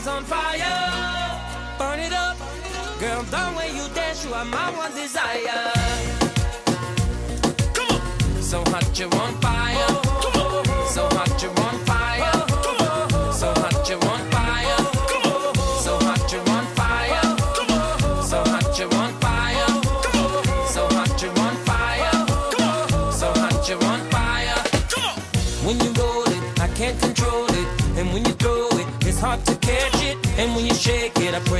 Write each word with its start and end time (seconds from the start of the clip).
heart's 0.00 0.06
on 0.06 0.24
fire. 0.24 1.78
Burn 1.78 2.00
it 2.00 2.12
up. 2.12 2.36
Girl, 2.98 3.22
The 3.22 3.54
way 3.56 3.70
you 3.74 3.88
dance, 3.94 4.24
you 4.24 4.32
are 4.34 4.44
my 4.44 4.70
one 4.76 4.94
desire. 4.94 5.72
Come 7.74 7.88
on. 7.88 8.42
So 8.42 8.62
hot, 8.66 8.98
you're 8.98 9.14
on 9.14 9.40
fire. 9.40 9.99
And 30.40 30.56
when 30.56 30.64
you 30.64 30.72
shake 30.72 31.18
it, 31.20 31.34
I 31.34 31.40
pray. 31.40 31.59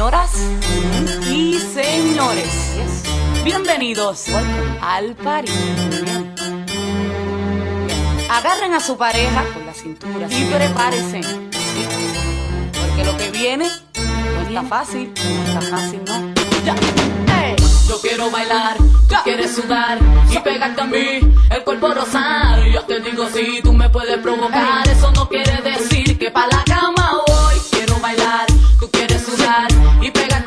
Señoras 0.00 0.30
y 1.30 1.58
señores, 1.58 2.48
bienvenidos 3.44 4.28
al 4.80 5.14
París. 5.14 5.52
Agarren 8.30 8.72
a 8.72 8.80
su 8.80 8.96
pareja 8.96 9.44
con 9.52 9.66
la 9.66 9.74
cintura 9.74 10.26
y 10.30 10.44
prepárense. 10.46 11.20
Porque 12.80 13.04
lo 13.04 13.14
que 13.18 13.30
viene 13.30 13.68
no 13.98 14.40
está 14.48 14.62
fácil, 14.62 15.12
no 15.12 15.44
está 15.44 15.60
fácil, 15.60 16.00
no. 16.06 16.34
Ya. 16.64 16.74
Yo 17.86 18.00
quiero 18.00 18.30
bailar, 18.30 18.78
tú 18.78 19.16
quieres 19.22 19.54
sudar 19.54 19.98
y 20.30 20.38
pegarte 20.38 20.80
a 20.80 20.86
mí, 20.86 21.20
el 21.50 21.62
cuerpo 21.62 21.92
rosar. 21.92 22.64
Yo 22.72 22.80
te 22.84 23.00
digo 23.00 23.28
si 23.28 23.60
tú 23.60 23.74
me 23.74 23.90
puedes 23.90 24.16
provocar, 24.20 24.88
eso 24.88 25.10
no 25.10 25.28
quiere 25.28 25.60
decir 25.60 26.18
que 26.18 26.30
pa' 26.30 26.46
la 26.46 26.64
cama 26.64 27.20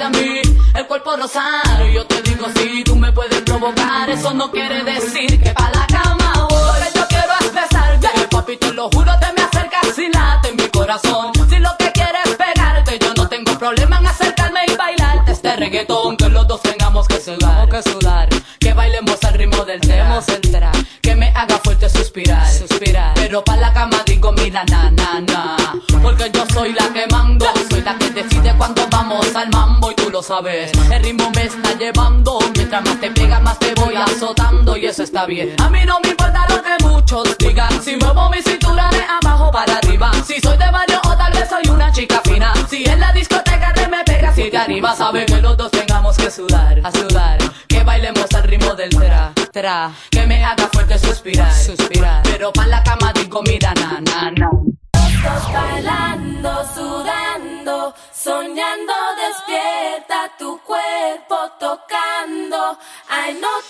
a 0.04 0.10
mí, 0.10 0.42
el 0.76 0.88
cuerpo 0.88 1.16
rosar. 1.16 1.86
Yo 1.94 2.06
te 2.06 2.22
digo 2.24 2.46
si 2.56 2.84
tú 2.84 2.96
me 2.96 3.12
puedes 3.12 3.42
provocar, 3.42 4.10
eso 4.10 4.34
no 4.34 4.52
quiere 4.52 4.84
decir 4.84 5.42
que 5.42 5.52
pa' 5.52 5.72
la 5.72 5.88
cama 5.88 6.48
voy. 6.50 6.80
Lo 6.80 6.92
que 6.92 7.00
yo 7.00 7.08
quiero 7.08 7.34
es 7.40 7.54
besarte, 7.54 8.28
papi, 8.30 8.58
te 8.58 8.74
lo 8.74 8.90
juro, 8.90 9.12
te 9.20 9.32
me 9.34 9.44
acercas 9.44 9.98
y 9.98 10.10
late 10.12 10.50
en 10.50 10.56
mi 10.58 10.68
corazón. 10.70 11.32
Si 11.50 11.58
lo 11.58 11.70
que 11.80 11.92
quieres 11.92 12.26
es 12.26 12.36
pegarte, 12.36 13.00
yo 13.00 13.14
no 13.14 13.28
tengo 13.28 13.58
problema 13.58 14.00
en 14.00 14.08
acercarme 14.08 14.60
y 14.68 14.76
bailarte 14.76 15.32
este 15.32 15.56
reggaetón, 15.56 16.18
que 16.18 16.30
los 16.30 16.48
dos 16.48 16.62
tengamos 16.62 17.08
que 17.08 17.20
sudar, 17.20 17.70
que 17.70 17.82
sudar, 17.82 18.30
que 18.60 18.74
bailemos 18.74 19.24
al 19.24 19.34
ritmo 19.36 19.64
del 19.64 19.80
tema, 19.80 20.20
el 20.28 20.52
tra, 20.52 20.72
que 21.02 21.16
me 21.16 21.30
haga 21.30 21.58
fuerte 21.64 21.90
suspirar, 21.90 22.52
suspirar, 22.52 23.14
pero 23.16 23.44
pa' 23.44 23.58
la 23.58 23.72
cama 23.74 24.04
digo 24.06 24.32
mira 24.34 24.64
na 24.66 24.93
el 30.40 31.04
ritmo 31.04 31.30
me 31.36 31.44
está 31.44 31.78
llevando, 31.78 32.40
mientras 32.56 32.84
más 32.84 33.00
te 33.00 33.12
pega 33.12 33.40
más 33.40 33.60
te 33.60 33.72
voy 33.76 33.96
azotando 33.96 34.76
y 34.76 34.88
eso 34.88 35.04
está 35.04 35.28
bien, 35.28 35.54
a 35.62 35.70
mí 35.70 35.82
no 35.86 36.00
me 36.00 36.10
importa 36.10 36.48
lo 36.50 36.64
que 36.64 36.84
muchos 36.84 37.38
digan, 37.38 37.70
si 37.84 37.96
muevo 37.98 38.32
mi 38.32 38.42
cintura 38.42 38.90
de 38.90 39.04
abajo 39.04 39.52
para 39.52 39.78
arriba, 39.78 40.12
si 40.26 40.42
soy 40.42 40.58
de 40.58 40.72
barrio 40.72 41.00
o 41.06 41.16
tal 41.16 41.32
vez 41.34 41.48
soy 41.48 41.72
una 41.72 41.92
chica 41.92 42.20
fina, 42.24 42.52
si 42.68 42.84
en 42.84 43.00
la 43.00 43.14
discoteca 43.14 43.74
te 43.74 43.88
me 43.88 44.04
pegas 44.04 44.36
y 44.40 44.50
te 44.50 44.58
anima, 44.58 44.96
sabe 44.96 45.28
que 45.28 45.40
los 45.40 45.56
dos 45.56 45.70
tengamos 45.70 46.18
que 46.18 46.32
sudar, 46.32 46.82
a 46.84 46.92
sudar, 46.92 47.38
que 47.68 47.84
bailemos 47.84 48.34
al 48.34 48.44
ritmo 48.44 48.74
del 48.74 48.90
tra, 48.90 49.34
tra, 49.52 49.92
que 50.10 50.26
me 50.26 50.44
haga 50.44 50.68
fuerte 50.74 50.98
suspirar, 50.98 51.54
suspirar, 51.54 52.24
pero 52.24 52.52
pa' 52.52 52.66
la 52.66 52.82
cama 52.84 53.14
digo 53.14 53.44
mira 53.44 53.72
na 53.76 54.02
na 54.02 54.32
na. 54.32 54.50
Todos 55.24 55.54
bailando, 55.54 56.66
sudando, 56.76 57.96
soñando, 58.12 58.94
I 63.26 63.32
know 63.32 63.63